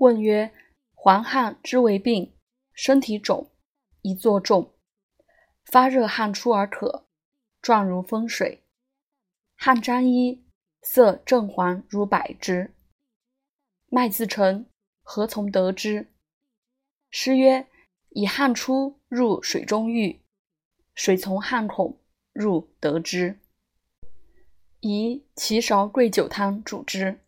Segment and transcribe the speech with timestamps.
[0.00, 0.50] 问曰：
[0.94, 2.32] 黄汗之为病，
[2.72, 3.50] 身体肿，
[4.00, 4.72] 一作重，
[5.66, 7.06] 发热汗出而渴，
[7.60, 8.62] 状如风水。
[9.56, 10.42] 汗沾衣，
[10.80, 12.72] 色正黄如柏之。
[13.88, 14.64] 脉自沉，
[15.02, 16.06] 何从得之？
[17.10, 17.66] 诗曰：
[18.08, 20.22] 以汗出入水中浴，
[20.94, 22.00] 水从汗孔
[22.32, 23.38] 入得之。
[24.80, 27.20] 宜芪芍桂酒汤主之。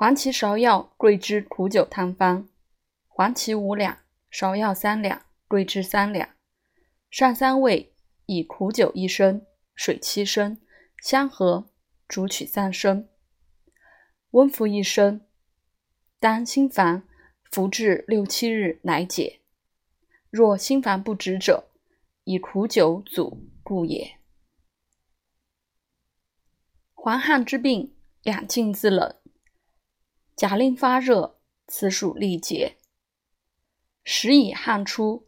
[0.00, 2.46] 黄芪芍药桂枝苦酒汤方：
[3.08, 3.98] 黄芪五两，
[4.30, 6.36] 芍药三两，桂枝三两。
[7.10, 7.92] 上三味，
[8.26, 9.44] 以苦酒一升，
[9.74, 10.60] 水七升，
[11.02, 11.68] 相和，
[12.06, 13.08] 煮取三升。
[14.30, 15.26] 温服一升。
[16.20, 17.02] 当心烦，
[17.50, 19.40] 服至六七日乃解。
[20.30, 21.72] 若心烦不止者，
[22.22, 24.20] 以苦酒阻故也。
[26.94, 29.16] 黄汗之病，两镜自冷，
[30.38, 32.76] 假令发热，此属痢结。
[34.04, 35.26] 时以汗出，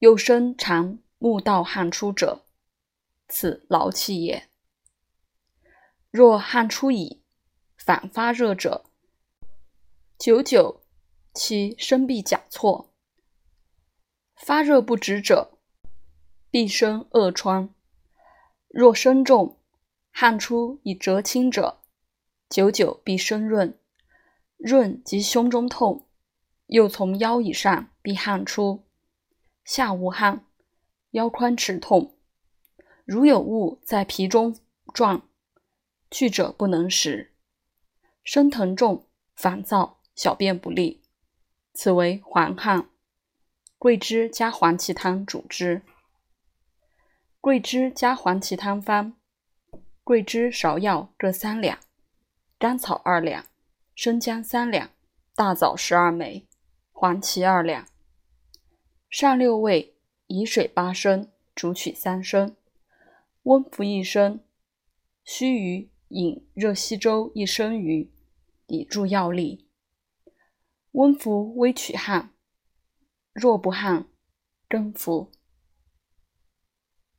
[0.00, 2.44] 又生长目道汗出者，
[3.28, 4.48] 此劳气也。
[6.10, 7.22] 若汗出矣，
[7.76, 8.86] 反发热者，
[10.18, 10.82] 久久
[11.32, 12.92] 其身必甲错。
[14.34, 15.60] 发热不止者，
[16.50, 17.72] 必生恶疮。
[18.66, 19.60] 若身重，
[20.10, 21.80] 汗出以赭轻者，
[22.50, 23.78] 久久必生润，
[24.64, 26.06] 润及胸中痛，
[26.66, 28.84] 又从腰以上必汗出，
[29.64, 30.46] 下无汗，
[31.10, 32.14] 腰宽齿痛，
[33.04, 34.56] 如有物在皮中
[34.94, 35.28] 撞，
[36.12, 37.32] 去者不能食，
[38.22, 41.02] 身疼重，烦躁，小便不利，
[41.74, 42.88] 此为黄汗。
[43.78, 45.82] 桂枝加黄芪汤主之。
[47.40, 49.14] 桂枝加黄芪汤方。
[50.04, 51.80] 桂枝、芍药各三两，
[52.58, 53.44] 甘草二两，
[54.04, 54.90] 生姜三两，
[55.32, 56.48] 大枣十二枚，
[56.90, 57.86] 黄芪二两。
[59.08, 59.94] 上六味，
[60.26, 62.56] 以水八升，煮取三升，
[63.44, 64.40] 温服一升。
[65.22, 68.10] 须臾饮热稀粥一升余，
[68.66, 69.68] 以助药力。
[70.90, 72.32] 温服微取汗，
[73.32, 74.08] 若不汗，
[74.68, 75.30] 更服。